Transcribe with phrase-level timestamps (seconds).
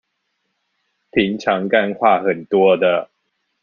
[1.11, 3.11] 平常幹話很多的